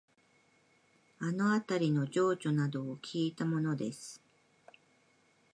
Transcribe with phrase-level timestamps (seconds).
[1.19, 4.19] あのあたりの情緒などをきいたものです